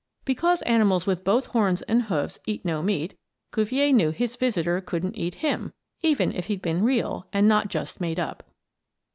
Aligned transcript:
Because 0.25 0.63
animals 0.63 1.05
with 1.05 1.23
both 1.23 1.45
horns 1.45 1.83
and 1.83 2.01
hoofs 2.05 2.39
eat 2.47 2.65
no 2.65 2.81
meat 2.81 3.15
Cuvier 3.53 3.93
knew 3.93 4.09
his 4.09 4.35
visitor 4.35 4.81
couldn't 4.81 5.15
eat 5.15 5.35
him, 5.45 5.73
even 6.01 6.31
if 6.31 6.47
he'd 6.47 6.63
been 6.63 6.83
real 6.83 7.27
and 7.31 7.47
not 7.47 7.67
just 7.67 8.01
made 8.01 8.19
up. 8.19 8.41